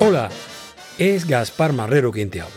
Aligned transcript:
Hola, 0.00 0.28
es 0.98 1.26
Gaspar 1.26 1.72
Marrero 1.72 2.12
quien 2.12 2.28
te 2.28 2.42
habla. 2.42 2.52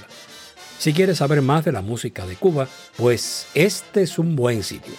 Si 0.78 0.94
quieres 0.94 1.20
saber 1.20 1.42
más 1.42 1.64
de 1.64 1.72
la 1.72 1.82
música 1.82 2.26
de 2.26 2.36
Cuba, 2.36 2.68
pues 2.98 3.48
este 3.54 4.02
es 4.02 4.20
un 4.20 4.36
buen 4.36 4.64
sitio. 4.64 4.94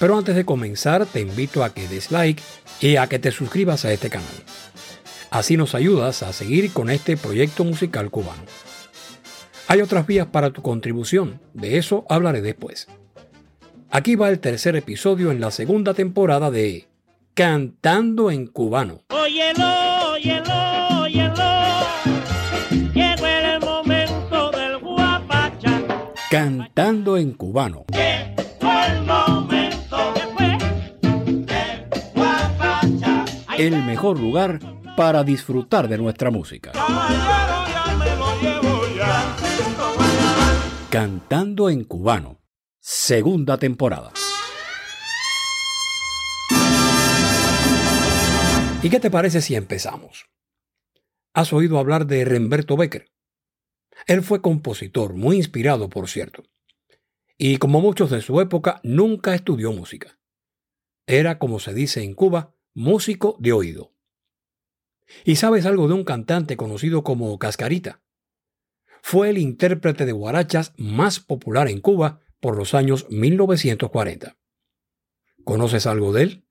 Pero 0.00 0.18
antes 0.18 0.34
de 0.34 0.44
comenzar, 0.44 1.06
te 1.06 1.20
invito 1.20 1.62
a 1.62 1.72
que 1.72 1.86
des 1.86 2.10
like 2.10 2.42
y 2.80 2.96
a 2.96 3.06
que 3.06 3.20
te 3.20 3.30
suscribas 3.30 3.84
a 3.84 3.92
este 3.92 4.10
canal. 4.10 4.26
Así 5.30 5.56
nos 5.56 5.76
ayudas 5.76 6.24
a 6.24 6.32
seguir 6.32 6.72
con 6.72 6.90
este 6.90 7.16
proyecto 7.16 7.62
musical 7.62 8.10
cubano. 8.10 8.42
Hay 9.70 9.82
otras 9.82 10.06
vías 10.06 10.26
para 10.26 10.50
tu 10.50 10.62
contribución, 10.62 11.40
de 11.52 11.76
eso 11.76 12.06
hablaré 12.08 12.40
después. 12.40 12.88
Aquí 13.90 14.16
va 14.16 14.30
el 14.30 14.40
tercer 14.40 14.76
episodio 14.76 15.30
en 15.30 15.42
la 15.42 15.50
segunda 15.50 15.92
temporada 15.92 16.50
de 16.50 16.88
Cantando 17.34 18.30
en 18.30 18.46
Cubano. 18.46 19.02
Óyelo, 19.10 20.12
óyelo, 20.12 21.02
óyelo. 21.02 21.44
Llegó 22.94 23.26
el 23.26 23.60
momento 23.60 24.50
del 24.52 24.78
guapacha. 24.78 25.82
Cantando 26.30 27.18
en 27.18 27.32
Cubano. 27.32 27.84
Llegó 27.92 28.72
el 28.86 29.02
momento 29.02 30.14
después 30.14 30.58
del 31.46 31.88
guapacha. 32.14 33.24
Ay, 33.46 33.66
El 33.66 33.84
mejor 33.84 34.18
lugar 34.18 34.60
para 34.96 35.24
disfrutar 35.24 35.88
de 35.88 35.98
nuestra 35.98 36.30
música. 36.30 36.72
Cantando 40.90 41.70
en 41.70 41.84
Cubano. 41.84 42.40
Segunda 42.80 43.58
temporada. 43.58 44.12
¿Y 48.82 48.90
qué 48.90 49.00
te 49.00 49.10
parece 49.10 49.42
si 49.42 49.54
empezamos? 49.54 50.26
¿Has 51.34 51.52
oído 51.52 51.78
hablar 51.78 52.06
de 52.06 52.24
Remberto 52.24 52.76
Becker? 52.76 53.10
Él 54.06 54.22
fue 54.22 54.40
compositor, 54.40 55.14
muy 55.14 55.36
inspirado, 55.36 55.88
por 55.88 56.08
cierto. 56.08 56.44
Y 57.36 57.58
como 57.58 57.80
muchos 57.80 58.10
de 58.10 58.20
su 58.20 58.40
época, 58.40 58.80
nunca 58.82 59.34
estudió 59.34 59.72
música. 59.72 60.18
Era, 61.06 61.38
como 61.38 61.60
se 61.60 61.74
dice 61.74 62.02
en 62.02 62.14
Cuba, 62.14 62.54
músico 62.74 63.36
de 63.38 63.52
oído. 63.52 63.94
¿Y 65.24 65.36
sabes 65.36 65.66
algo 65.66 65.88
de 65.88 65.94
un 65.94 66.04
cantante 66.04 66.56
conocido 66.56 67.02
como 67.02 67.38
Cascarita? 67.38 68.02
Fue 69.10 69.30
el 69.30 69.38
intérprete 69.38 70.04
de 70.04 70.12
guarachas 70.12 70.74
más 70.76 71.18
popular 71.18 71.68
en 71.68 71.80
Cuba 71.80 72.20
por 72.40 72.58
los 72.58 72.74
años 72.74 73.06
1940. 73.08 74.36
¿Conoces 75.44 75.86
algo 75.86 76.12
de 76.12 76.24
él? 76.24 76.44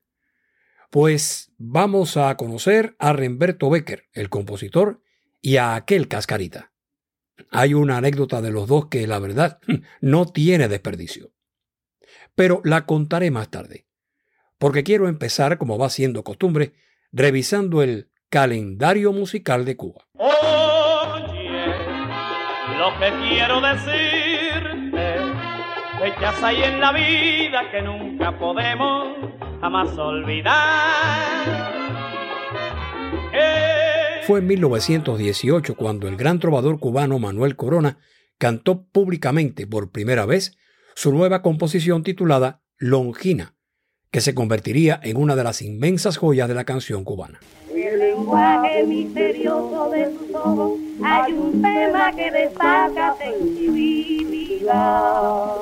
Pues 0.90 1.52
vamos 1.56 2.16
a 2.16 2.36
conocer 2.36 2.96
a 2.98 3.12
Remberto 3.12 3.70
Becker, 3.70 4.08
el 4.12 4.28
compositor, 4.28 5.04
y 5.40 5.58
a 5.58 5.76
aquel 5.76 6.08
Cascarita. 6.08 6.72
Hay 7.52 7.74
una 7.74 7.98
anécdota 7.98 8.42
de 8.42 8.50
los 8.50 8.66
dos 8.66 8.86
que, 8.86 9.06
la 9.06 9.20
verdad, 9.20 9.60
no 10.00 10.26
tiene 10.26 10.66
desperdicio. 10.66 11.30
Pero 12.34 12.60
la 12.64 12.86
contaré 12.86 13.30
más 13.30 13.52
tarde, 13.52 13.86
porque 14.58 14.82
quiero 14.82 15.06
empezar, 15.06 15.58
como 15.58 15.78
va 15.78 15.90
siendo 15.90 16.24
costumbre, 16.24 16.72
revisando 17.12 17.84
el 17.84 18.10
calendario 18.30 19.12
musical 19.12 19.64
de 19.64 19.76
Cuba. 19.76 20.08
Oye, 20.14 20.67
lo 22.88 22.98
que 22.98 23.10
quiero 23.28 23.60
decirte, 23.60 25.16
fechas 26.00 26.42
hay 26.42 26.62
en 26.62 26.80
la 26.80 26.92
vida 26.92 27.70
que 27.70 27.82
nunca 27.82 28.38
podemos 28.38 29.08
jamás 29.60 29.98
olvidar. 29.98 30.56
Fue 34.26 34.40
en 34.40 34.46
1918 34.46 35.74
cuando 35.74 36.08
el 36.08 36.16
gran 36.16 36.38
trovador 36.38 36.78
cubano 36.78 37.18
Manuel 37.18 37.56
Corona 37.56 37.98
cantó 38.38 38.86
públicamente 38.86 39.66
por 39.66 39.90
primera 39.90 40.24
vez 40.24 40.56
su 40.94 41.12
nueva 41.12 41.42
composición 41.42 42.02
titulada 42.02 42.62
Longina, 42.78 43.54
que 44.10 44.20
se 44.20 44.34
convertiría 44.34 44.98
en 45.02 45.16
una 45.16 45.36
de 45.36 45.44
las 45.44 45.60
inmensas 45.62 46.16
joyas 46.16 46.48
de 46.48 46.54
la 46.54 46.64
canción 46.64 47.04
cubana. 47.04 47.40
El 47.88 47.98
lenguaje 47.98 48.84
misterioso 48.84 49.90
de 49.90 50.12
sus 50.12 50.32
ojos 50.34 50.78
hay 51.02 51.32
un 51.32 51.62
tema 51.62 52.12
que 52.12 52.30
destaca 52.30 53.16
sensibilidad. 53.16 55.56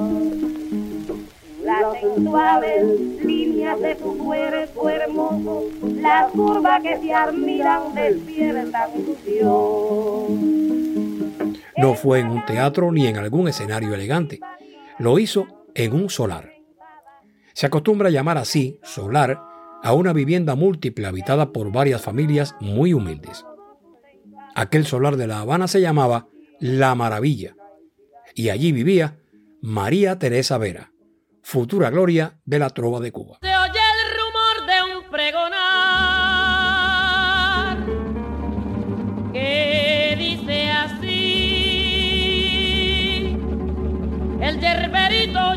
Las 1.63 2.01
sensuales 2.01 3.01
líneas 3.25 3.81
de 3.81 3.95
tu 3.97 4.19
cuerpo 4.19 4.89
hermoso, 4.89 5.65
las 5.97 6.31
curvas 6.33 6.83
que 6.83 6.97
se 6.99 7.13
admiran 7.13 7.95
despiertan 7.95 8.91
ilusión. 8.97 10.57
No 11.77 11.95
fue 11.95 12.21
en 12.21 12.29
un 12.29 12.47
teatro 12.47 12.93
ni 12.93 13.07
en 13.07 13.19
algún 13.19 13.49
escenario 13.49 13.93
elegante. 13.95 14.41
Lo 14.99 15.19
hizo 15.19 15.67
en 15.75 15.93
un 15.93 16.09
solar. 16.09 16.55
Se 17.53 17.67
acostumbra 17.67 18.09
llamar 18.11 18.39
así, 18.39 18.79
solar, 18.83 19.39
a 19.83 19.93
una 19.93 20.13
vivienda 20.13 20.55
múltiple 20.55 21.07
habitada 21.07 21.53
por 21.53 21.73
varias 21.73 22.03
familias 22.03 22.55
muy 22.61 22.93
humildes. 22.93 23.45
Aquel 24.55 24.87
solar 24.87 25.17
de 25.17 25.27
La 25.27 25.41
Habana 25.41 25.69
se 25.69 25.81
llamaba 25.81 26.29
La 26.61 26.95
Maravilla, 26.95 27.57
y 28.35 28.49
allí 28.49 28.73
vivía 28.73 29.19
María 29.61 30.19
Teresa 30.19 30.59
Vera, 30.59 30.93
futura 31.43 31.91
gloria 31.91 32.41
de 32.45 32.59
la 32.59 32.71
trova 32.71 33.01
de 33.01 33.13
Cuba. 33.13 33.39
Se 33.43 33.49
oye 33.49 33.81
el 33.95 34.11
rumor 34.19 34.67
de 34.67 34.83
un 34.95 35.03
pregonar 35.11 35.77
que 39.33 40.17
dice 40.19 40.71
así: 40.71 41.17
El 44.41 44.61
yerberito 44.61 45.55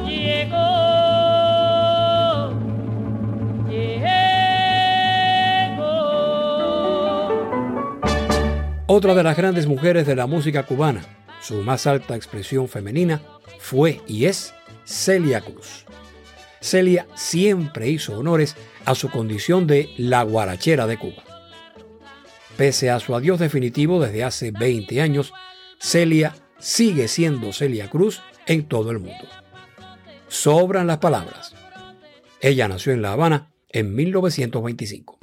Otra 8.99 9.15
de 9.15 9.23
las 9.23 9.37
grandes 9.37 9.65
mujeres 9.65 10.05
de 10.05 10.13
la 10.13 10.27
música 10.27 10.63
cubana, 10.63 11.05
su 11.41 11.63
más 11.63 11.87
alta 11.87 12.17
expresión 12.17 12.67
femenina, 12.67 13.21
fue 13.57 14.01
y 14.07 14.25
es 14.25 14.53
Celia 14.83 15.39
Cruz. 15.39 15.85
Celia 16.59 17.07
siempre 17.15 17.87
hizo 17.89 18.19
honores 18.19 18.57
a 18.83 18.95
su 18.95 19.09
condición 19.09 19.67
de 19.67 19.89
la 19.95 20.23
guarachera 20.23 20.85
de 20.85 20.97
Cuba. 20.97 21.23
Pese 22.57 22.89
a 22.89 22.99
su 22.99 23.15
adiós 23.15 23.39
definitivo 23.39 24.01
desde 24.01 24.25
hace 24.25 24.51
20 24.51 24.99
años, 24.99 25.31
Celia 25.79 26.35
sigue 26.57 27.07
siendo 27.07 27.53
Celia 27.53 27.89
Cruz 27.89 28.21
en 28.47 28.65
todo 28.65 28.91
el 28.91 28.99
mundo. 28.99 29.29
Sobran 30.27 30.87
las 30.87 30.97
palabras. 30.97 31.55
Ella 32.41 32.67
nació 32.67 32.91
en 32.91 33.01
La 33.01 33.13
Habana 33.13 33.53
en 33.69 33.95
1925. 33.95 35.19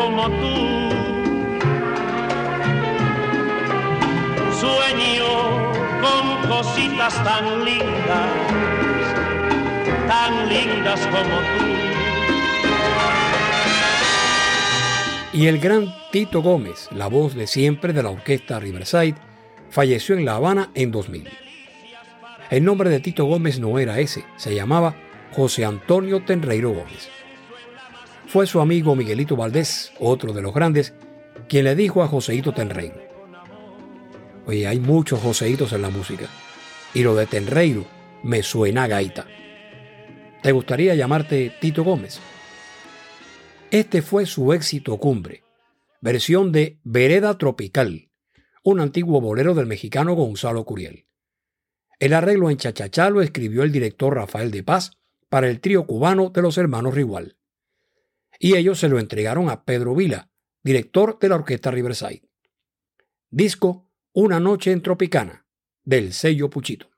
Como 0.00 0.28
tú. 0.28 0.56
Sueño 4.60 5.72
con 6.02 6.48
cositas 6.48 7.14
tan 7.24 7.64
lindas, 7.64 8.30
tan 10.08 10.48
lindas 10.48 11.00
como 11.06 11.36
tú. 11.58 11.79
Y 15.32 15.46
el 15.46 15.60
gran 15.60 15.94
Tito 16.10 16.42
Gómez, 16.42 16.88
la 16.90 17.06
voz 17.06 17.36
de 17.36 17.46
siempre 17.46 17.92
de 17.92 18.02
la 18.02 18.10
orquesta 18.10 18.58
Riverside, 18.58 19.14
falleció 19.70 20.16
en 20.16 20.24
La 20.24 20.34
Habana 20.34 20.70
en 20.74 20.90
2000. 20.90 21.28
El 22.50 22.64
nombre 22.64 22.90
de 22.90 22.98
Tito 22.98 23.26
Gómez 23.26 23.60
no 23.60 23.78
era 23.78 24.00
ese, 24.00 24.24
se 24.36 24.52
llamaba 24.56 24.96
José 25.32 25.64
Antonio 25.64 26.24
Tenreiro 26.24 26.70
Gómez. 26.70 27.08
Fue 28.26 28.48
su 28.48 28.60
amigo 28.60 28.96
Miguelito 28.96 29.36
Valdés, 29.36 29.92
otro 30.00 30.32
de 30.32 30.42
los 30.42 30.52
grandes, 30.52 30.94
quien 31.48 31.64
le 31.64 31.76
dijo 31.76 32.02
a 32.02 32.08
Joseito 32.08 32.52
Tenreiro, 32.52 33.00
oye, 34.46 34.66
hay 34.66 34.80
muchos 34.80 35.20
Joseitos 35.20 35.72
en 35.72 35.82
la 35.82 35.90
música, 35.90 36.26
y 36.92 37.04
lo 37.04 37.14
de 37.14 37.26
Tenreiro 37.26 37.84
me 38.24 38.42
suena 38.42 38.84
a 38.84 38.88
gaita. 38.88 39.26
¿Te 40.42 40.50
gustaría 40.50 40.96
llamarte 40.96 41.52
Tito 41.60 41.84
Gómez? 41.84 42.20
Este 43.70 44.02
fue 44.02 44.26
su 44.26 44.52
éxito 44.52 44.98
cumbre, 44.98 45.44
versión 46.00 46.50
de 46.50 46.80
Vereda 46.82 47.38
Tropical, 47.38 48.10
un 48.64 48.80
antiguo 48.80 49.20
bolero 49.20 49.54
del 49.54 49.66
mexicano 49.66 50.14
Gonzalo 50.14 50.64
Curiel. 50.64 51.06
El 52.00 52.14
arreglo 52.14 52.50
en 52.50 52.56
chachachá 52.56 53.10
lo 53.10 53.22
escribió 53.22 53.62
el 53.62 53.70
director 53.70 54.16
Rafael 54.16 54.50
de 54.50 54.64
Paz 54.64 54.98
para 55.28 55.48
el 55.48 55.60
trío 55.60 55.86
cubano 55.86 56.30
de 56.30 56.42
los 56.42 56.58
hermanos 56.58 56.94
Rigual. 56.94 57.36
Y 58.40 58.56
ellos 58.56 58.80
se 58.80 58.88
lo 58.88 58.98
entregaron 58.98 59.48
a 59.48 59.64
Pedro 59.64 59.94
Vila, 59.94 60.32
director 60.64 61.20
de 61.20 61.28
la 61.28 61.36
orquesta 61.36 61.70
Riverside. 61.70 62.28
Disco 63.30 63.88
Una 64.12 64.40
noche 64.40 64.72
en 64.72 64.82
Tropicana, 64.82 65.46
del 65.84 66.12
sello 66.12 66.50
Puchito. 66.50 66.89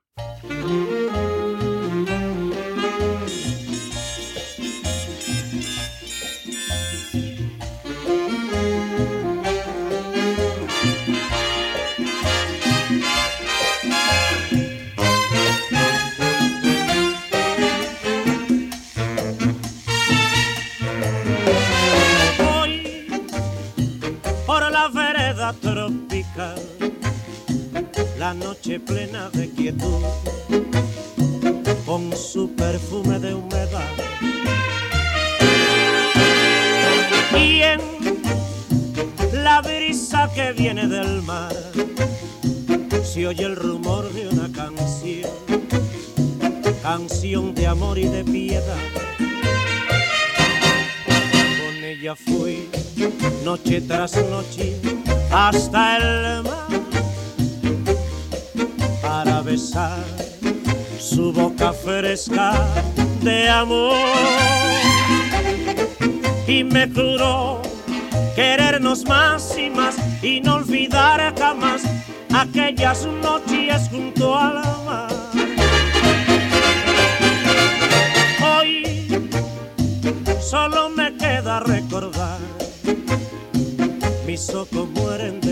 Fresca 61.83 62.53
de 63.21 63.49
amor 63.49 63.97
y 66.47 66.63
me 66.63 66.87
juró 66.87 67.61
querernos 68.35 69.03
más 69.05 69.57
y 69.57 69.69
más 69.69 69.95
y 70.23 70.39
no 70.39 70.55
olvidar 70.55 71.33
jamás 71.37 71.81
aquellas 72.33 73.05
noches 73.05 73.89
junto 73.91 74.37
al 74.37 74.55
mar. 74.85 75.09
Hoy 78.41 79.29
solo 80.41 80.89
me 80.89 81.15
queda 81.17 81.59
recordar 81.59 82.39
mis 84.25 84.49
ojos 84.49 84.89
mueren 84.89 85.42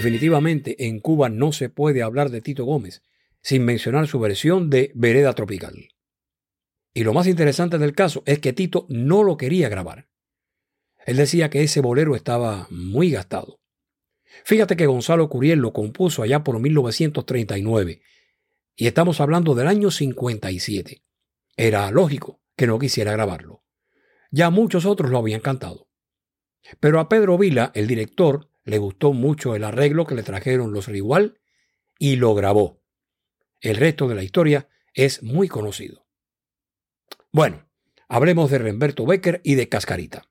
Definitivamente 0.00 0.86
en 0.86 0.98
Cuba 0.98 1.28
no 1.28 1.52
se 1.52 1.68
puede 1.68 2.02
hablar 2.02 2.30
de 2.30 2.40
Tito 2.40 2.64
Gómez 2.64 3.02
sin 3.42 3.66
mencionar 3.66 4.06
su 4.08 4.18
versión 4.18 4.70
de 4.70 4.92
Vereda 4.94 5.34
Tropical. 5.34 5.90
Y 6.94 7.04
lo 7.04 7.12
más 7.12 7.26
interesante 7.26 7.76
del 7.76 7.94
caso 7.94 8.22
es 8.24 8.38
que 8.38 8.54
Tito 8.54 8.86
no 8.88 9.22
lo 9.22 9.36
quería 9.36 9.68
grabar. 9.68 10.08
Él 11.04 11.18
decía 11.18 11.50
que 11.50 11.62
ese 11.62 11.82
bolero 11.82 12.16
estaba 12.16 12.66
muy 12.70 13.10
gastado. 13.10 13.60
Fíjate 14.42 14.74
que 14.74 14.86
Gonzalo 14.86 15.28
Curiel 15.28 15.58
lo 15.58 15.74
compuso 15.74 16.22
allá 16.22 16.42
por 16.44 16.58
1939 16.60 18.00
y 18.76 18.86
estamos 18.86 19.20
hablando 19.20 19.54
del 19.54 19.66
año 19.66 19.90
57. 19.90 21.02
Era 21.58 21.90
lógico 21.90 22.40
que 22.56 22.66
no 22.66 22.78
quisiera 22.78 23.12
grabarlo. 23.12 23.64
Ya 24.30 24.48
muchos 24.48 24.86
otros 24.86 25.10
lo 25.10 25.18
habían 25.18 25.42
cantado. 25.42 25.90
Pero 26.80 27.00
a 27.00 27.10
Pedro 27.10 27.36
Vila, 27.36 27.70
el 27.74 27.86
director, 27.86 28.49
le 28.64 28.78
gustó 28.78 29.12
mucho 29.12 29.54
el 29.54 29.64
arreglo 29.64 30.06
que 30.06 30.14
le 30.14 30.22
trajeron 30.22 30.72
los 30.72 30.86
Rigual 30.86 31.40
y 31.98 32.16
lo 32.16 32.34
grabó. 32.34 32.82
El 33.60 33.76
resto 33.76 34.08
de 34.08 34.14
la 34.14 34.22
historia 34.22 34.68
es 34.94 35.22
muy 35.22 35.48
conocido. 35.48 36.06
Bueno, 37.32 37.68
hablemos 38.08 38.50
de 38.50 38.58
Remberto 38.58 39.06
Becker 39.06 39.40
y 39.44 39.54
de 39.54 39.68
Cascarita. 39.68 40.30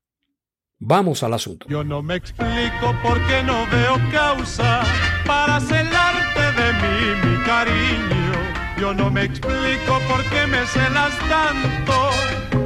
Vamos 0.80 1.24
al 1.24 1.34
asunto. 1.34 1.68
Yo 1.70 1.84
no 1.84 2.02
me 2.02 2.16
explico 2.16 2.96
por 3.04 3.18
qué 3.28 3.44
no 3.44 3.68
veo 3.70 3.98
causa 4.12 4.84
para 5.26 5.60
celarte 5.60 6.40
de 6.40 6.74
mí, 6.74 7.30
mi 7.30 7.44
cariño. 7.44 8.80
Yo 8.80 8.94
no 8.94 9.12
me 9.12 9.24
explico 9.24 10.00
por 10.08 10.24
qué 10.30 10.48
me 10.48 10.66
celas 10.68 11.18
tanto 11.28 12.12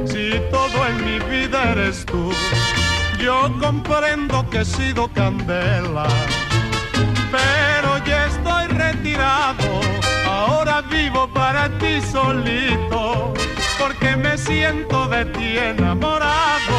si 0.06 0.30
todo 0.50 0.86
en 0.86 1.04
mi 1.04 1.18
vida 1.28 1.72
eres 1.72 2.06
tú. 2.06 2.30
Yo 3.24 3.50
comprendo 3.58 4.44
que 4.50 4.60
he 4.60 4.64
sido 4.66 5.08
candela, 5.08 6.06
pero 7.32 8.04
ya 8.04 8.26
estoy 8.26 8.66
retirado. 8.66 9.80
Ahora 10.28 10.82
vivo 10.82 11.26
para 11.32 11.70
ti 11.78 12.02
solito, 12.02 13.32
porque 13.78 14.14
me 14.14 14.36
siento 14.36 15.08
de 15.08 15.24
ti 15.24 15.56
enamorado. 15.56 16.76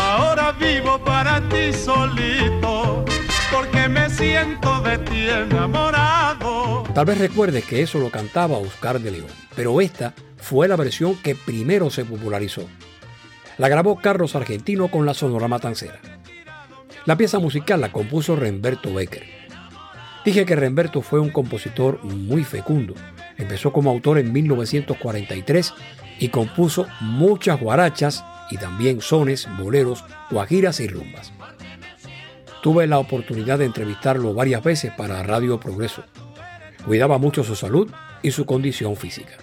Ahora 0.00 0.52
vivo 0.52 0.98
para 1.04 1.46
ti 1.50 1.70
solito, 1.74 3.04
porque 3.52 3.86
me 3.86 4.08
siento 4.08 4.80
de 4.80 4.96
ti 4.96 5.28
enamorado. 5.28 6.84
Tal 6.94 7.04
vez 7.04 7.18
recuerdes 7.18 7.66
que 7.66 7.82
eso 7.82 7.98
lo 7.98 8.10
cantaba 8.10 8.56
Oscar 8.56 9.00
de 9.00 9.10
León, 9.10 9.28
pero 9.54 9.82
esta 9.82 10.14
fue 10.38 10.66
la 10.66 10.76
versión 10.76 11.14
que 11.16 11.34
primero 11.34 11.90
se 11.90 12.06
popularizó. 12.06 12.66
La 13.58 13.68
grabó 13.68 13.96
Carlos 13.96 14.34
Argentino 14.34 14.88
con 14.88 15.06
la 15.06 15.14
Sonora 15.14 15.48
Matancera. 15.48 16.00
La 17.06 17.16
pieza 17.16 17.38
musical 17.38 17.80
la 17.80 17.92
compuso 17.92 18.34
Remberto 18.34 18.92
Becker. 18.92 19.24
Dije 20.24 20.44
que 20.44 20.56
Remberto 20.56 21.02
fue 21.02 21.20
un 21.20 21.30
compositor 21.30 22.02
muy 22.02 22.44
fecundo. 22.44 22.94
Empezó 23.36 23.72
como 23.72 23.90
autor 23.90 24.18
en 24.18 24.32
1943 24.32 25.74
y 26.18 26.28
compuso 26.28 26.86
muchas 27.00 27.60
guarachas 27.60 28.24
y 28.50 28.56
también 28.56 29.00
sones, 29.00 29.46
boleros, 29.58 30.04
guajiras 30.30 30.80
y 30.80 30.88
rumbas. 30.88 31.32
Tuve 32.62 32.86
la 32.86 32.98
oportunidad 32.98 33.58
de 33.58 33.66
entrevistarlo 33.66 34.32
varias 34.32 34.64
veces 34.64 34.92
para 34.96 35.22
Radio 35.22 35.60
Progreso. 35.60 36.04
Cuidaba 36.86 37.18
mucho 37.18 37.44
su 37.44 37.54
salud 37.54 37.90
y 38.22 38.30
su 38.30 38.46
condición 38.46 38.96
física. 38.96 39.34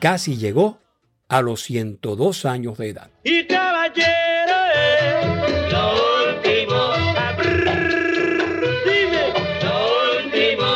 casi 0.00 0.36
llegó 0.36 0.83
a 1.28 1.42
los 1.42 1.62
102 1.62 2.44
años 2.44 2.78
de 2.78 2.88
edad. 2.90 3.10
Y 3.22 3.46
caballero, 3.46 4.54
eh, 4.74 5.68
lo 5.70 5.92
último. 6.36 6.76
Ah, 7.16 7.34
brrr, 7.36 8.84
dime, 8.84 9.32
lo 9.62 9.76
último. 10.22 10.68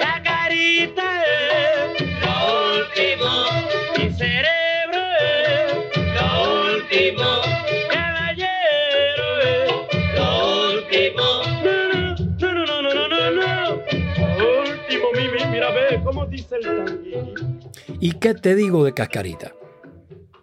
La 0.00 0.22
carita, 0.22 1.22
eh, 1.24 1.94
lo 2.20 2.34
último. 2.78 3.30
Mi 3.96 4.12
cerebro, 4.12 5.00
eh, 5.20 5.66
lo 6.14 6.28
último. 6.74 7.26
Caballero, 7.90 9.26
eh, 9.44 9.66
lo 10.16 10.28
último. 10.72 11.24
No, 11.62 12.52
no, 12.52 12.66
no, 12.66 12.66
no, 12.66 12.82
no, 12.82 12.92
no, 12.94 13.08
no, 13.08 13.30
no. 13.30 13.82
Lo 14.38 14.46
último, 14.62 15.06
mi, 15.14 15.28
mi, 15.28 15.44
mira, 15.52 15.70
ve 15.70 16.00
cómo 16.02 16.26
dice 16.26 16.56
el 16.56 16.84
tanguillo. 16.84 17.34
¿Y 18.00 18.12
qué 18.18 18.34
te 18.34 18.54
digo 18.54 18.84
de 18.84 18.92
Cascarita? 18.92 19.52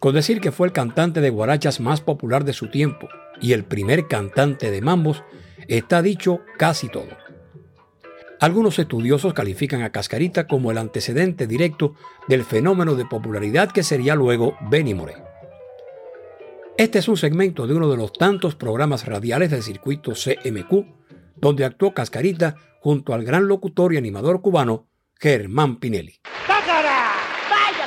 Con 0.01 0.15
decir 0.15 0.41
que 0.41 0.51
fue 0.51 0.65
el 0.65 0.74
cantante 0.74 1.22
de 1.22 1.29
guarachas 1.29 1.79
más 1.79 2.01
popular 2.01 2.43
de 2.43 2.53
su 2.53 2.72
tiempo 2.72 3.08
y 3.39 3.53
el 3.53 3.63
primer 3.63 4.08
cantante 4.08 4.72
de 4.72 4.81
mambos, 4.81 5.24
está 5.67 6.01
dicho 6.01 6.41
casi 6.58 6.89
todo. 6.89 7.10
Algunos 8.39 8.79
estudiosos 8.79 9.36
califican 9.36 9.84
a 9.84 9.91
Cascarita 9.91 10.48
como 10.48 10.72
el 10.72 10.79
antecedente 10.79 11.46
directo 11.46 11.93
del 12.27 12.43
fenómeno 12.43 12.96
de 12.96 13.05
popularidad 13.05 13.72
que 13.72 13.84
sería 13.84 14.15
luego 14.15 14.58
Benny 14.72 14.96
Moré. 14.96 15.17
Este 16.77 16.98
es 16.98 17.08
un 17.08 17.17
segmento 17.17 17.67
de 17.67 17.75
uno 17.75 17.88
de 17.88 17.98
los 17.98 18.12
tantos 18.12 18.55
programas 18.55 19.05
radiales 19.05 19.51
del 19.51 19.62
circuito 19.62 20.13
CMQ, 20.13 20.84
donde 21.36 21.63
actuó 21.63 21.93
Cascarita 21.93 22.55
junto 22.79 23.13
al 23.13 23.24
gran 23.24 23.48
locutor 23.48 23.93
y 23.93 23.98
animador 23.98 24.41
cubano 24.41 24.88
Germán 25.20 25.75
Pinelli. 25.75 26.22
¡Vaya, 26.48 26.81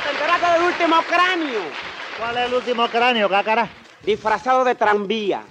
te 0.04 0.10
enteraste 0.12 0.46
del 0.52 0.62
último 0.62 0.96
cráneo! 1.08 1.93
¿Cuál 2.18 2.38
es 2.38 2.46
el 2.46 2.54
último 2.54 2.88
cráneo, 2.88 3.28
cácara? 3.28 3.68
Disfrazado 4.04 4.64
de 4.64 4.74
tranvía. 4.74 5.42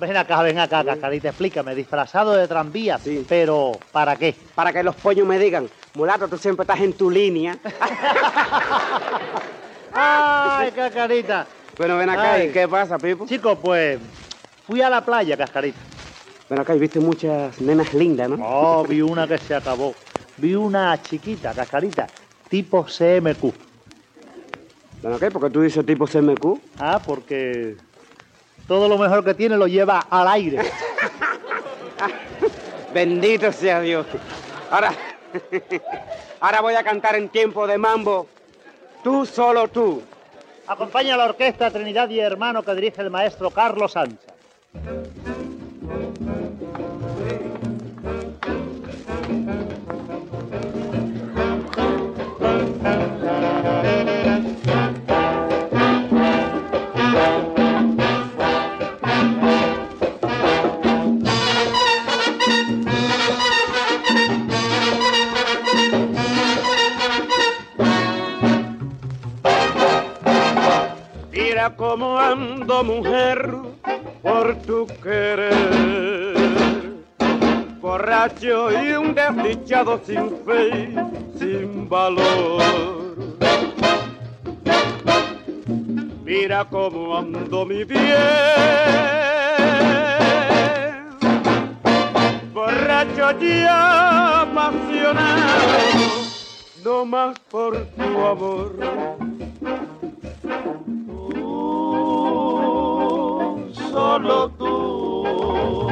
Ven 0.00 0.16
acá, 0.16 0.42
ven 0.42 0.58
acá, 0.58 0.84
Cascarita, 0.84 1.28
explícame. 1.28 1.74
Disfrazado 1.74 2.34
de 2.34 2.48
tranvía, 2.48 2.98
Sí. 2.98 3.24
pero 3.28 3.78
¿para 3.92 4.16
qué? 4.16 4.34
Para 4.54 4.72
que 4.72 4.82
los 4.82 4.96
pollos 4.96 5.26
me 5.26 5.38
digan, 5.38 5.68
mulato, 5.94 6.28
tú 6.28 6.36
siempre 6.36 6.64
estás 6.64 6.80
en 6.80 6.92
tu 6.94 7.10
línea. 7.10 7.56
¡Ay, 9.92 10.72
Cascarita! 10.72 11.46
bueno, 11.78 11.96
ven 11.96 12.10
acá, 12.10 12.32
Ay. 12.34 12.48
¿y 12.48 12.52
qué 12.52 12.66
pasa, 12.66 12.98
Pipo? 12.98 13.24
Chicos, 13.26 13.58
pues 13.62 14.00
fui 14.66 14.82
a 14.82 14.90
la 14.90 15.04
playa, 15.04 15.36
Cascarita. 15.36 15.78
Ven 16.50 16.58
acá, 16.58 16.74
viste 16.74 16.98
muchas 16.98 17.60
nenas 17.60 17.94
lindas, 17.94 18.28
¿no? 18.30 18.38
Oh, 18.44 18.84
vi 18.84 19.00
una 19.00 19.28
que 19.28 19.38
se 19.38 19.54
acabó. 19.54 19.94
Vi 20.36 20.54
una 20.56 21.00
chiquita, 21.00 21.54
Cascarita, 21.54 22.08
tipo 22.48 22.84
CMQ. 22.84 23.63
Ven 25.04 25.12
acá, 25.12 25.30
¿por 25.30 25.42
qué 25.42 25.50
tú 25.50 25.60
dices 25.60 25.84
tipo 25.84 26.06
CMQ? 26.06 26.58
Ah, 26.78 26.98
porque 27.04 27.76
todo 28.66 28.88
lo 28.88 28.96
mejor 28.96 29.22
que 29.22 29.34
tiene 29.34 29.58
lo 29.58 29.66
lleva 29.66 30.06
al 30.08 30.26
aire. 30.28 30.60
Bendito 32.94 33.52
sea 33.52 33.82
Dios. 33.82 34.06
Ahora, 34.70 34.94
ahora 36.40 36.62
voy 36.62 36.74
a 36.74 36.82
cantar 36.82 37.16
en 37.16 37.28
tiempo 37.28 37.66
de 37.66 37.76
mambo. 37.76 38.28
Tú, 39.02 39.26
solo 39.26 39.68
tú. 39.68 40.02
Acompaña 40.66 41.16
a 41.16 41.18
la 41.18 41.26
orquesta 41.26 41.70
Trinidad 41.70 42.08
y 42.08 42.20
Hermano 42.20 42.62
que 42.62 42.74
dirige 42.74 43.02
el 43.02 43.10
maestro 43.10 43.50
Carlos 43.50 43.92
Sancha. 43.92 44.32
Mujer, 72.66 73.50
por 74.22 74.54
tu 74.62 74.86
querer. 75.02 76.34
Borracho 77.80 78.70
y 78.82 78.92
un 78.92 79.14
desdichado 79.14 80.00
sin 80.04 80.30
fe, 80.44 80.94
sin 81.38 81.88
valor. 81.88 83.04
Mira 86.24 86.64
cómo 86.64 87.18
ando 87.18 87.66
mi 87.66 87.84
bien. 87.84 88.04
Borracho 92.54 93.30
y 93.40 93.64
apasionado, 93.68 95.04
no 96.82 97.04
más 97.04 97.38
por 97.50 97.84
tu 97.88 98.26
amor. 98.26 99.23
Solo 103.94 104.50
tú. 104.58 105.86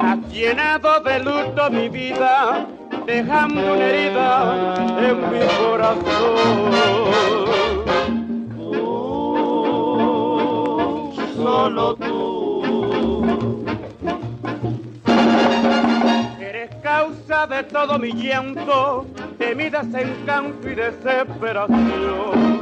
Has 0.00 0.18
llenado 0.32 1.00
de 1.00 1.20
luto 1.20 1.70
mi 1.70 1.88
vida, 1.88 2.66
dejando 3.06 3.74
una 3.74 3.84
herida 3.84 4.74
en 5.08 5.16
mi 5.30 5.40
corazón. 5.60 6.72
Solo 11.36 11.94
tú. 11.94 13.64
Eres 16.40 16.74
causa 16.82 17.46
de 17.46 17.62
todo 17.64 17.98
mi 18.00 18.12
llanto, 18.12 19.06
de 19.38 19.54
mi 19.54 19.70
desencanto 19.70 20.68
y 20.68 20.74
desesperación. 20.74 22.61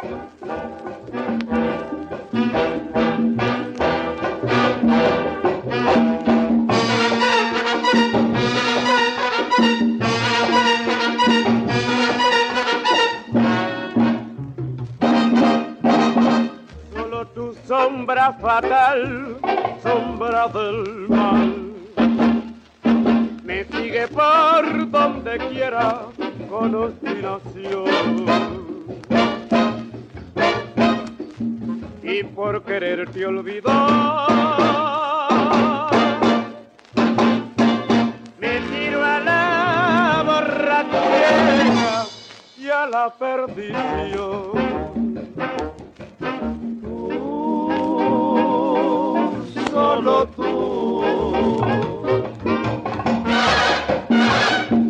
Solo 0.00 0.30
tu 17.34 17.52
sombra 17.66 18.32
fatal, 18.34 19.36
sombra 19.82 20.46
del 20.46 21.08
mal 21.08 21.72
me 23.42 23.64
sigue 23.64 24.06
por 24.06 24.90
donde 24.92 25.38
quiera 25.50 26.02
con 26.48 26.72
obstinación. 26.72 28.47
Y 32.18 32.24
por 32.24 32.64
quererte 32.64 33.24
olvidar, 33.26 33.76
me 38.40 38.60
tiro 38.60 39.04
a 39.04 39.20
la 39.20 40.24
borrachera 40.26 42.06
y 42.58 42.68
a 42.68 42.86
la 42.86 43.14
perdición. 43.14 44.52
Tú, 46.82 47.08
solo 49.70 50.26
tú. 50.34 51.04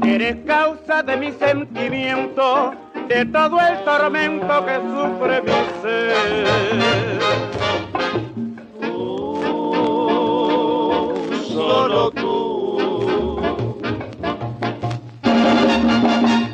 Eres 0.02 0.37
causa 0.47 1.02
de 1.02 1.16
mi 1.18 1.32
sentimiento, 1.32 2.73
de 3.08 3.24
todo 3.26 3.58
el 3.58 3.84
tormento 3.84 4.66
que 4.66 4.76
sufre 4.76 5.42
mi 5.42 5.52
ser. 5.80 7.18
Tú, 8.80 9.34
solo 11.48 12.10
tú. 12.10 13.40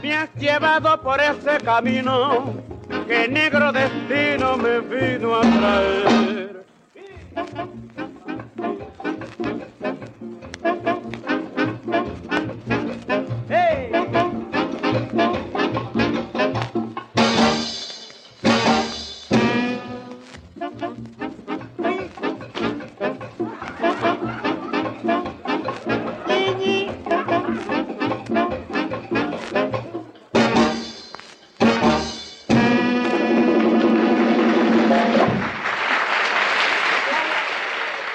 Me 0.03 0.15
has 0.15 0.33
llevado 0.37 1.01
por 1.03 1.21
ese 1.21 1.59
camino 1.65 2.55
que 3.09 3.29
negro 3.29 3.73
destino 3.73 4.57
me 4.57 4.79
vino 4.81 5.35
a 5.37 5.41
traer. 5.41 6.65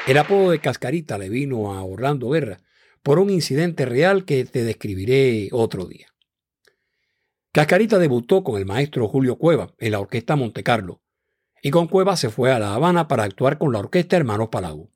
El 0.09 0.17
apodo 0.17 0.49
de 0.49 0.59
Cascarita 0.59 1.19
le 1.19 1.29
vino 1.29 1.71
a 1.71 1.83
Orlando 1.83 2.31
Guerra 2.31 2.61
por 3.03 3.19
un 3.19 3.29
incidente 3.29 3.85
real 3.85 4.25
que 4.25 4.43
te 4.43 4.63
describiré 4.63 5.49
otro 5.51 5.85
día. 5.85 6.07
Cascarita 7.51 7.99
debutó 7.99 8.43
con 8.43 8.57
el 8.57 8.65
maestro 8.65 9.07
Julio 9.07 9.37
Cueva 9.37 9.75
en 9.77 9.91
la 9.91 9.99
Orquesta 9.99 10.35
Montecarlo 10.35 11.03
y 11.61 11.69
con 11.69 11.87
Cueva 11.87 12.17
se 12.17 12.31
fue 12.31 12.51
a 12.51 12.57
La 12.57 12.73
Habana 12.73 13.07
para 13.07 13.21
actuar 13.21 13.59
con 13.59 13.71
la 13.71 13.77
Orquesta 13.77 14.17
Hermanos 14.17 14.49
Palau. 14.49 14.89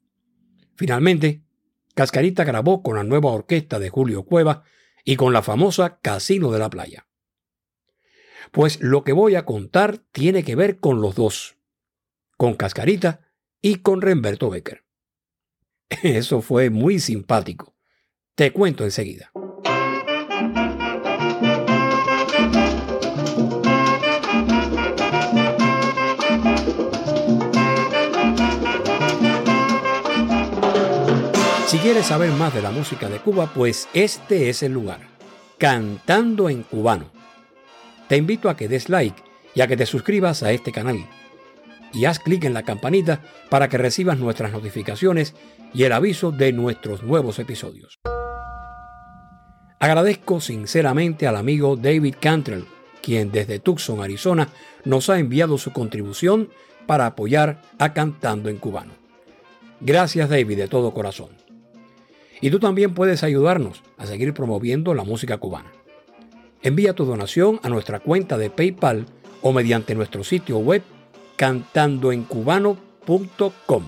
Finalmente, 0.77 1.43
Cascarita 1.93 2.43
grabó 2.43 2.81
con 2.81 2.95
la 2.95 3.03
nueva 3.03 3.29
orquesta 3.29 3.77
de 3.77 3.91
Julio 3.91 4.23
Cueva 4.23 4.63
y 5.05 5.15
con 5.15 5.31
la 5.31 5.43
famosa 5.43 5.99
Casino 6.01 6.49
de 6.49 6.57
la 6.57 6.71
Playa. 6.71 7.05
Pues 8.51 8.81
lo 8.81 9.03
que 9.03 9.13
voy 9.13 9.35
a 9.35 9.45
contar 9.45 9.99
tiene 10.11 10.43
que 10.43 10.55
ver 10.55 10.79
con 10.79 11.01
los 11.01 11.13
dos, 11.13 11.55
con 12.35 12.55
Cascarita 12.55 13.29
y 13.61 13.75
con 13.75 14.01
Remberto 14.01 14.49
Becker. 14.49 14.83
Eso 16.03 16.41
fue 16.41 16.69
muy 16.69 16.99
simpático. 16.99 17.75
Te 18.35 18.51
cuento 18.51 18.83
enseguida. 18.83 19.31
Si 31.67 31.79
quieres 31.79 32.05
saber 32.05 32.31
más 32.31 32.53
de 32.53 32.61
la 32.61 32.71
música 32.71 33.09
de 33.09 33.19
Cuba, 33.19 33.51
pues 33.53 33.87
este 33.93 34.49
es 34.49 34.63
el 34.63 34.73
lugar. 34.73 34.99
Cantando 35.57 36.49
en 36.49 36.63
cubano. 36.63 37.11
Te 38.07 38.17
invito 38.17 38.49
a 38.49 38.55
que 38.55 38.67
des 38.67 38.89
like 38.89 39.21
y 39.55 39.61
a 39.61 39.67
que 39.67 39.77
te 39.77 39.85
suscribas 39.85 40.43
a 40.43 40.51
este 40.51 40.71
canal. 40.71 41.07
Y 41.93 42.05
haz 42.05 42.19
clic 42.19 42.43
en 42.45 42.53
la 42.53 42.63
campanita 42.63 43.21
para 43.49 43.69
que 43.69 43.77
recibas 43.77 44.17
nuestras 44.17 44.51
notificaciones 44.51 45.35
y 45.73 45.83
el 45.83 45.91
aviso 45.91 46.31
de 46.31 46.51
nuestros 46.51 47.03
nuevos 47.03 47.39
episodios. 47.39 47.99
Agradezco 49.79 50.39
sinceramente 50.39 51.27
al 51.27 51.35
amigo 51.35 51.75
David 51.75 52.15
Cantrell, 52.19 52.65
quien 53.01 53.31
desde 53.31 53.59
Tucson, 53.59 54.01
Arizona, 54.01 54.47
nos 54.85 55.09
ha 55.09 55.19
enviado 55.19 55.57
su 55.57 55.71
contribución 55.73 56.49
para 56.85 57.05
apoyar 57.05 57.61
a 57.79 57.93
Cantando 57.93 58.49
en 58.49 58.57
Cubano. 58.57 58.93
Gracias 59.81 60.29
David 60.29 60.57
de 60.57 60.67
todo 60.67 60.93
corazón. 60.93 61.29
Y 62.39 62.49
tú 62.49 62.59
también 62.59 62.93
puedes 62.93 63.23
ayudarnos 63.23 63.83
a 63.97 64.05
seguir 64.05 64.33
promoviendo 64.33 64.93
la 64.93 65.03
música 65.03 65.37
cubana. 65.37 65.71
Envía 66.61 66.93
tu 66.93 67.03
donación 67.03 67.59
a 67.63 67.69
nuestra 67.69 67.99
cuenta 67.99 68.37
de 68.37 68.49
PayPal 68.49 69.05
o 69.41 69.51
mediante 69.51 69.95
nuestro 69.95 70.23
sitio 70.23 70.57
web 70.59 70.81
cantandoencubano.com. 71.35 73.83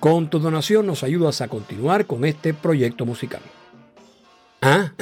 Con 0.00 0.30
tu 0.30 0.38
donación 0.38 0.86
nos 0.86 1.02
ayudas 1.02 1.40
a 1.40 1.48
continuar 1.48 2.06
con 2.06 2.24
este 2.24 2.54
proyecto 2.54 3.04
musical. 3.04 3.40
Ah, 4.62 4.92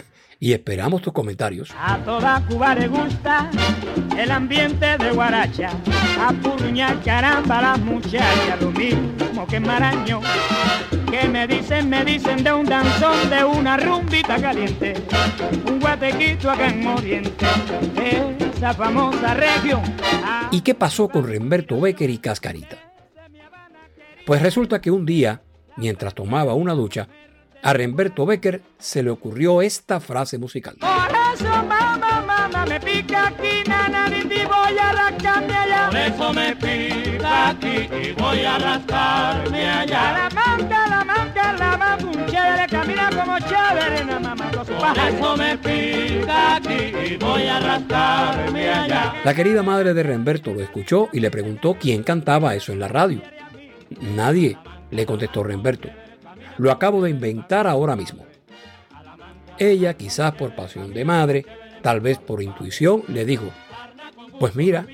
y 0.41 0.53
esperamos 0.53 1.03
tus 1.03 1.13
comentarios. 1.13 1.71
A 1.77 1.99
toda 1.99 2.45
Cuba 2.47 2.75
le 2.75 2.89
gusta 2.89 3.51
el 4.17 4.31
ambiente 4.31 4.97
de 4.99 5.11
Guaracha. 5.11 5.71
A 6.21 6.33
caramba, 7.05 7.63
las 7.63 7.81
muchachas, 7.81 8.61
lo 8.61 8.71
mismo 8.71 9.47
que 9.49 9.61
Marañón. 9.61 10.23
Que 11.11 11.29
me 11.29 11.47
dicen, 11.47 11.89
me 11.89 12.05
dicen 12.05 12.45
de 12.45 12.53
un 12.53 12.67
danzón, 12.67 13.31
de 13.31 13.45
una 13.45 13.77
rumbita 13.77 14.41
caliente. 14.41 14.95
Un 15.67 15.81
guatequito 15.81 16.51
acá 16.51 16.69
en 16.69 16.87
Oriente, 16.87 17.47
esa 18.59 18.75
famosa 18.75 19.35
región. 19.35 19.83
Ah, 20.25 20.49
¿Y 20.51 20.63
qué 20.63 20.75
pasó 20.75 21.09
con 21.09 21.27
Remberto 21.27 21.81
Becker 21.81 22.11
y 22.11 22.19
Cascarita? 22.19 22.77
Pues 24.27 24.43
resulta 24.43 24.81
que 24.81 24.91
un 24.91 25.07
día, 25.07 25.43
mientras 25.77 26.15
tomaba 26.15 26.55
una 26.55 26.75
ducha, 26.75 27.09
a 27.63 27.73
Remberto 27.73 28.27
Becker 28.27 28.63
se 28.79 29.03
le 29.03 29.11
ocurrió 29.11 29.63
esta 29.63 30.01
frase 30.01 30.39
musical. 30.39 30.77
Por 30.81 30.89
eso, 31.35 31.45
mamá, 31.49 31.99
mamá, 32.27 32.67
me 32.67 32.81
pica 32.81 33.29
aquí, 33.29 33.63
nana, 33.67 34.09
y 34.11 34.25
voy 34.25 34.79
a 34.79 34.93
rascarme 34.93 35.55
allá. 35.55 35.87
Por 35.87 35.97
eso 35.97 36.33
me 36.33 36.57
pica 36.57 37.49
aquí 37.51 37.89
y 38.03 38.13
voy 38.13 38.45
a 38.45 38.59
rascarme 38.59 39.71
allá. 39.71 40.29
La 49.25 49.35
querida 49.35 49.63
madre 49.63 49.95
de 49.95 50.03
Remberto 50.03 50.55
lo 50.55 50.63
escuchó 50.63 51.09
y 51.13 51.21
le 51.21 51.31
preguntó 51.31 51.77
quién 51.79 52.03
cantaba 52.03 52.55
eso 52.55 52.73
en 52.73 52.81
la 52.81 52.89
radio. 52.89 53.21
Nadie, 54.01 54.57
le 54.91 55.07
contestó 55.07 55.43
Remberto. 55.43 55.89
Lo 56.57 56.71
acabo 56.71 57.03
de 57.03 57.11
inventar 57.11 57.67
ahora 57.67 57.97
mismo. 57.97 58.25
Ella, 59.59 59.95
quizás 59.95 60.35
por 60.35 60.55
pasión 60.55 60.95
de 60.95 61.05
madre, 61.05 61.45
tal 61.83 62.01
vez 62.01 62.19
por 62.19 62.43
intuición, 62.43 63.03
le 63.09 63.25
dijo, 63.25 63.51
pues 64.41 64.55
mira, 64.55 64.87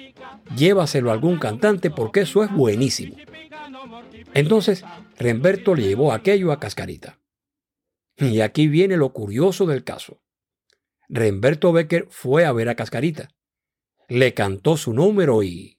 llévaselo 0.56 1.10
a 1.10 1.12
algún 1.12 1.38
cantante 1.38 1.90
porque 1.90 2.22
eso 2.22 2.42
es 2.42 2.50
buenísimo. 2.50 3.16
Entonces, 4.32 4.84
Remberto 5.18 5.74
le 5.74 5.82
llevó 5.82 6.12
aquello 6.12 6.50
a 6.50 6.58
Cascarita. 6.58 7.18
Y 8.16 8.40
aquí 8.40 8.68
viene 8.68 8.96
lo 8.96 9.12
curioso 9.12 9.66
del 9.66 9.84
caso. 9.84 10.20
Remberto 11.08 11.72
Becker 11.72 12.06
fue 12.10 12.44
a 12.44 12.52
ver 12.52 12.68
a 12.68 12.74
Cascarita. 12.74 13.28
Le 14.08 14.34
cantó 14.34 14.76
su 14.76 14.92
número 14.92 15.42
y... 15.42 15.78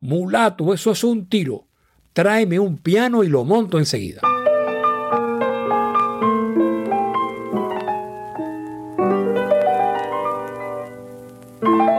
Mulato, 0.00 0.74
eso 0.74 0.92
es 0.92 1.04
un 1.04 1.28
tiro. 1.28 1.68
Tráeme 2.12 2.58
un 2.58 2.78
piano 2.78 3.24
y 3.24 3.28
lo 3.28 3.44
monto 3.44 3.78
enseguida. 3.78 4.20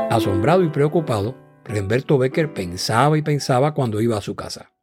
Asombrado 0.10 0.64
y 0.64 0.70
preocupado, 0.70 1.36
Remberto 1.64 2.18
Becker 2.18 2.54
pensaba 2.54 3.18
y 3.18 3.22
pensaba 3.22 3.74
cuando 3.74 4.02
iba 4.02 4.18
a 4.18 4.22
su 4.22 4.36
casa. 4.36 4.74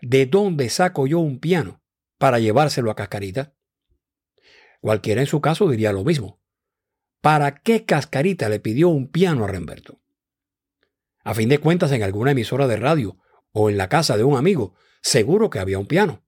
¿De 0.00 0.26
dónde 0.26 0.68
saco 0.68 1.06
yo 1.06 1.20
un 1.20 1.38
piano 1.38 1.80
para 2.18 2.38
llevárselo 2.38 2.90
a 2.90 2.94
Cascarita? 2.94 3.54
Cualquiera 4.82 5.20
en 5.20 5.28
su 5.28 5.40
caso 5.40 5.70
diría 5.70 5.92
lo 5.92 6.02
mismo. 6.02 6.40
¿Para 7.20 7.54
qué 7.62 7.84
Cascarita 7.84 8.48
le 8.48 8.58
pidió 8.58 8.88
un 8.88 9.06
piano 9.06 9.44
a 9.44 9.46
Remberto? 9.46 10.00
A 11.22 11.34
fin 11.34 11.48
de 11.48 11.58
cuentas, 11.58 11.92
en 11.92 12.02
alguna 12.02 12.32
emisora 12.32 12.66
de 12.66 12.74
radio 12.74 13.16
o 13.52 13.70
en 13.70 13.76
la 13.76 13.88
casa 13.88 14.16
de 14.16 14.24
un 14.24 14.36
amigo, 14.36 14.74
seguro 15.00 15.50
que 15.50 15.60
había 15.60 15.78
un 15.78 15.86
piano. 15.86 16.24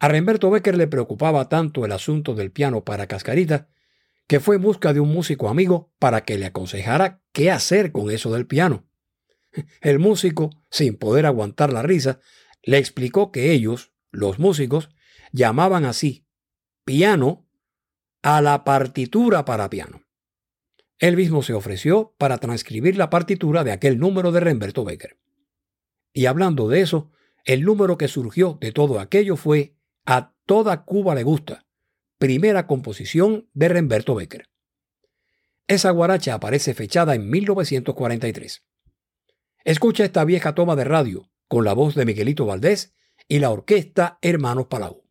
A 0.00 0.08
Remberto 0.08 0.50
Becker 0.50 0.76
le 0.76 0.88
preocupaba 0.88 1.48
tanto 1.48 1.84
el 1.84 1.92
asunto 1.92 2.34
del 2.34 2.50
piano 2.50 2.82
para 2.82 3.06
Cascarita 3.06 3.68
que 4.26 4.40
fue 4.40 4.56
en 4.56 4.62
busca 4.62 4.92
de 4.92 4.98
un 4.98 5.10
músico 5.10 5.48
amigo 5.48 5.92
para 6.00 6.24
que 6.24 6.36
le 6.36 6.46
aconsejara 6.46 7.22
qué 7.30 7.52
hacer 7.52 7.92
con 7.92 8.10
eso 8.10 8.32
del 8.32 8.48
piano. 8.48 8.88
El 9.80 10.00
músico, 10.00 10.50
sin 10.68 10.96
poder 10.96 11.26
aguantar 11.26 11.72
la 11.72 11.82
risa, 11.82 12.18
le 12.64 12.78
explicó 12.78 13.30
que 13.30 13.52
ellos, 13.52 13.92
los 14.10 14.40
músicos, 14.40 14.90
llamaban 15.30 15.84
así 15.84 16.23
piano 16.84 17.46
a 18.22 18.40
la 18.40 18.64
partitura 18.64 19.44
para 19.44 19.70
piano. 19.70 20.02
Él 20.98 21.16
mismo 21.16 21.42
se 21.42 21.54
ofreció 21.54 22.14
para 22.18 22.38
transcribir 22.38 22.96
la 22.96 23.10
partitura 23.10 23.64
de 23.64 23.72
aquel 23.72 23.98
número 23.98 24.32
de 24.32 24.40
Remberto 24.40 24.84
Becker. 24.84 25.18
Y 26.12 26.26
hablando 26.26 26.68
de 26.68 26.80
eso, 26.80 27.10
el 27.44 27.64
número 27.64 27.98
que 27.98 28.08
surgió 28.08 28.56
de 28.60 28.72
todo 28.72 29.00
aquello 29.00 29.36
fue 29.36 29.76
A 30.06 30.34
toda 30.46 30.84
Cuba 30.84 31.14
le 31.14 31.24
gusta, 31.24 31.66
primera 32.18 32.66
composición 32.66 33.48
de 33.52 33.68
Remberto 33.68 34.14
Becker. 34.14 34.48
Esa 35.66 35.90
guaracha 35.90 36.34
aparece 36.34 36.74
fechada 36.74 37.14
en 37.14 37.28
1943. 37.28 38.64
Escucha 39.64 40.04
esta 40.04 40.24
vieja 40.24 40.54
toma 40.54 40.76
de 40.76 40.84
radio 40.84 41.30
con 41.48 41.64
la 41.64 41.72
voz 41.72 41.94
de 41.94 42.04
Miguelito 42.04 42.46
Valdés 42.46 42.94
y 43.28 43.38
la 43.38 43.50
orquesta 43.50 44.18
Hermanos 44.22 44.66
Palau. 44.66 45.03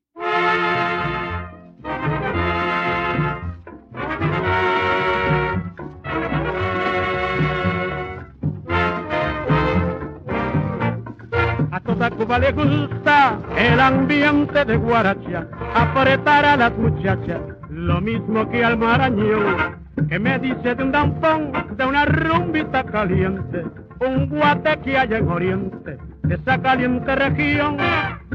Toda 11.85 12.09
Cuba 12.11 12.39
le 12.39 12.51
gusta 12.51 13.39
el 13.57 13.79
ambiente 13.79 14.65
de 14.65 14.77
Guaracha, 14.77 15.47
apretar 15.75 16.45
a 16.45 16.57
las 16.57 16.77
muchachas, 16.77 17.41
lo 17.69 18.01
mismo 18.01 18.49
que 18.49 18.63
al 18.63 18.77
marañón, 18.77 19.77
que 20.09 20.19
me 20.19 20.39
dice 20.39 20.75
de 20.75 20.83
un 20.83 20.91
danzón, 20.91 21.51
de 21.77 21.85
una 21.85 22.05
rumbita 22.05 22.83
caliente, 22.83 23.65
un 23.99 24.29
guate 24.29 24.79
que 24.79 24.97
hay 24.97 25.13
en 25.13 25.29
Oriente, 25.29 25.97
esa 26.29 26.61
caliente 26.61 27.15
región, 27.15 27.77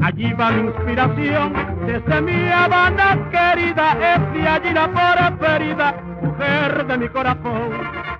allí 0.01 0.31
va 0.33 0.51
la 0.51 0.59
inspiración, 0.59 1.53
desde 1.87 2.21
mi 2.21 2.49
Habana 2.49 3.29
querida, 3.31 4.15
es 4.15 4.33
de 4.33 4.47
allí 4.47 4.73
la 4.73 4.87
preferida, 5.37 5.91
mujer 6.21 6.87
de 6.87 6.97
mi 6.97 7.09
corazón. 7.09 7.71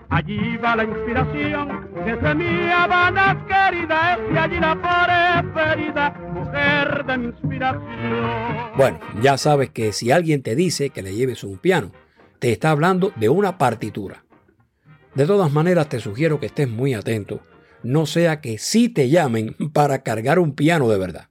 Allí 0.09 0.57
va 0.57 0.75
la 0.75 0.83
inspiración 0.85 1.87
desde 2.03 2.35
mi 2.35 2.71
Habana 2.71 3.45
querida, 3.47 4.15
es 4.15 4.33
de 4.33 4.39
allí 4.39 4.59
la 4.59 4.75
preferida, 5.53 6.09
mujer 6.33 7.05
de 7.05 7.17
mi 7.17 7.25
inspiración. 7.27 8.71
Bueno, 8.75 8.99
ya 9.21 9.37
sabes 9.37 9.69
que 9.69 9.93
si 9.93 10.11
alguien 10.11 10.41
te 10.41 10.55
dice 10.55 10.89
que 10.89 11.03
le 11.03 11.13
lleves 11.13 11.43
un 11.43 11.57
piano, 11.57 11.91
te 12.39 12.51
está 12.51 12.71
hablando 12.71 13.11
de 13.17 13.29
una 13.29 13.57
partitura. 13.57 14.23
De 15.13 15.25
todas 15.25 15.51
maneras, 15.51 15.89
te 15.89 15.99
sugiero 15.99 16.39
que 16.39 16.47
estés 16.47 16.69
muy 16.69 16.93
atento, 16.93 17.41
no 17.83 18.05
sea 18.05 18.41
que 18.41 18.57
sí 18.57 18.89
te 18.89 19.09
llamen 19.09 19.55
para 19.73 20.03
cargar 20.03 20.39
un 20.39 20.53
piano 20.53 20.89
de 20.89 20.97
verdad. 20.97 21.29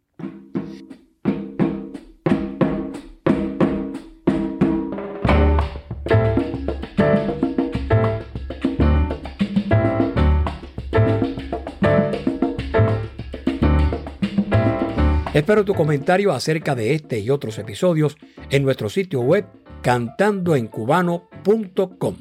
Espero 15.38 15.64
tu 15.64 15.74
comentario 15.74 16.32
acerca 16.32 16.74
de 16.74 16.94
este 16.94 17.20
y 17.20 17.30
otros 17.30 17.60
episodios 17.60 18.16
en 18.50 18.64
nuestro 18.64 18.88
sitio 18.88 19.20
web 19.20 19.46
cantandoencubano.com. 19.82 22.16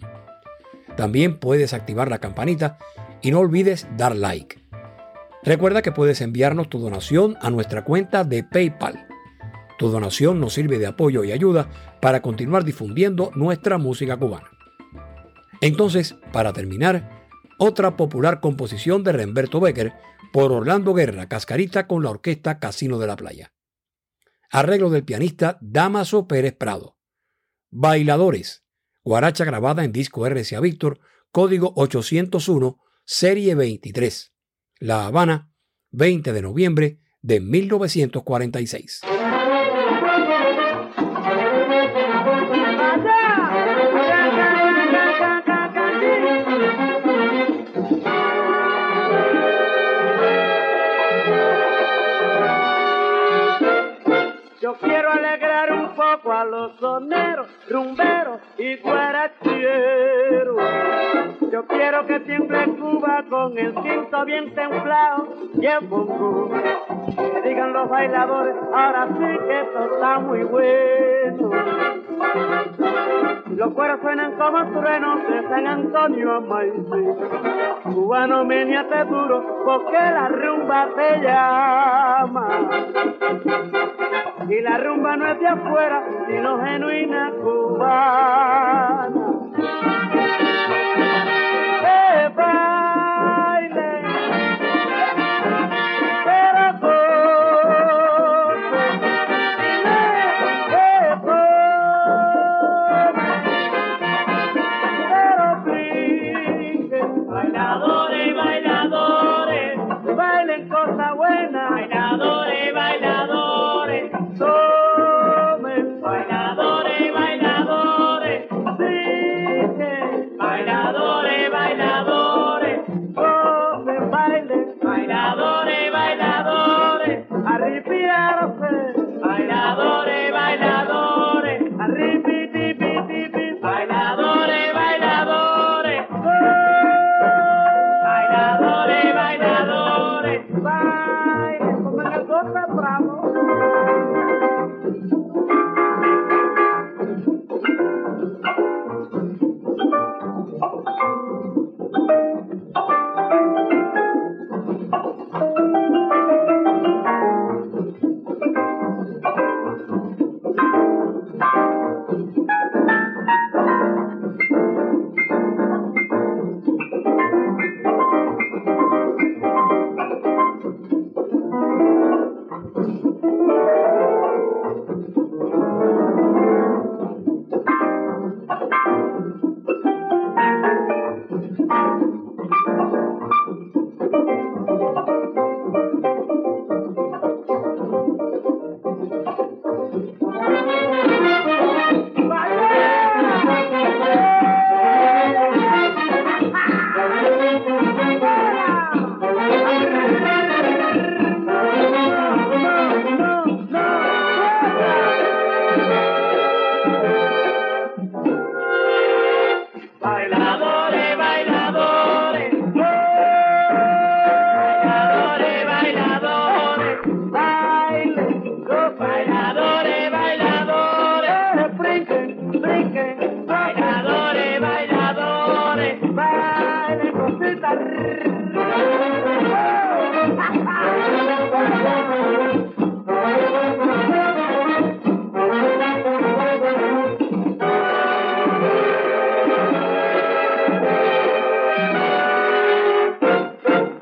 También 0.95 1.39
puedes 1.39 1.73
activar 1.73 2.11
la 2.11 2.19
campanita 2.19 2.77
y 3.21 3.31
no 3.31 3.39
olvides 3.39 3.87
dar 3.97 4.15
like. 4.15 4.59
Recuerda 5.43 5.81
que 5.81 5.91
puedes 5.91 6.21
enviarnos 6.21 6.69
tu 6.69 6.79
donación 6.79 7.37
a 7.41 7.49
nuestra 7.49 7.83
cuenta 7.83 8.23
de 8.23 8.43
PayPal. 8.43 9.07
Tu 9.77 9.89
donación 9.89 10.39
nos 10.39 10.53
sirve 10.53 10.79
de 10.79 10.87
apoyo 10.87 11.23
y 11.23 11.31
ayuda 11.31 11.69
para 12.01 12.21
continuar 12.21 12.63
difundiendo 12.63 13.31
nuestra 13.35 13.77
música 13.77 14.17
cubana. 14.17 14.49
Entonces, 15.61 16.15
para 16.33 16.53
terminar, 16.53 17.27
otra 17.57 17.95
popular 17.95 18.39
composición 18.39 19.03
de 19.03 19.11
Remberto 19.11 19.59
Becker 19.59 19.93
por 20.31 20.51
Orlando 20.51 20.93
Guerra, 20.93 21.27
Cascarita 21.27 21.87
con 21.87 22.03
la 22.03 22.09
orquesta 22.09 22.59
Casino 22.59 22.99
de 22.99 23.07
la 23.07 23.15
Playa. 23.15 23.53
Arreglo 24.51 24.89
del 24.89 25.03
pianista 25.03 25.57
Damaso 25.61 26.27
Pérez 26.27 26.55
Prado. 26.55 26.97
Bailadores. 27.69 28.63
Guaracha 29.03 29.45
grabada 29.45 29.83
en 29.83 29.91
disco 29.91 30.27
RCA 30.27 30.59
Víctor, 30.59 30.99
código 31.31 31.73
801, 31.75 32.77
serie 33.09 33.55
23. 33.55 34.33
La 34.79 35.05
Habana, 35.05 35.49
20 35.91 36.33
de 36.33 36.41
noviembre 36.41 36.99
de 37.21 37.39
1946. 37.39 39.01
Yo 54.61 54.77
quiero 54.81 55.11
alegrar 55.11 55.71
un 55.71 55.95
poco 55.95 56.33
a 56.33 56.43
los 56.43 56.77
soneros, 56.77 57.47
rumberos 57.69 58.41
y 58.57 58.75
guaracheros. 58.75 60.61
Yo 61.51 61.65
quiero 61.65 62.05
que 62.05 62.19
tiemble 62.21 62.65
Cuba 62.77 63.23
con 63.29 63.57
el 63.57 63.73
quinto 63.75 64.25
bien 64.25 64.53
templado 64.53 65.27
y 65.53 65.65
el 65.65 65.79
bongo. 65.87 66.49
Digan 67.43 67.73
los 67.73 67.89
bailadores, 67.89 68.55
ahora 68.73 69.07
sí 69.07 69.39
que 69.47 69.61
esto 69.61 69.93
está 69.93 70.19
muy 70.19 70.43
bueno. 70.43 71.51
Los 73.55 73.73
cueros 73.73 73.99
suenan 74.01 74.33
como 74.33 74.79
truenos 74.79 75.27
de 75.27 75.41
San 75.47 75.67
Antonio 75.67 76.33
a 76.33 76.39
Maicí. 76.41 77.07
Cubano, 77.83 78.43
meniate 78.43 79.05
duro, 79.05 79.63
porque 79.65 79.93
la 79.93 80.27
rumba 80.27 80.89
te 80.95 81.21
llama. 81.21 82.69
Y 84.49 84.61
la 84.61 84.77
rumba 84.77 85.17
no 85.17 85.31
es 85.31 85.39
de 85.39 85.47
afuera, 85.47 86.03
sino 86.27 86.59
genuina 86.59 87.31
cubana. 87.41 89.26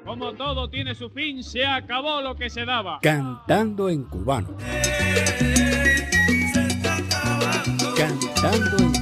Como 0.05 0.33
todo 0.33 0.69
tiene 0.69 0.95
su 0.95 1.09
fin, 1.09 1.43
se 1.43 1.65
acabó 1.65 2.21
lo 2.21 2.35
que 2.35 2.49
se 2.49 2.65
daba. 2.65 2.99
Cantando 3.01 3.89
en 3.89 4.03
cubano. 4.03 4.49
Cantando 7.95 8.94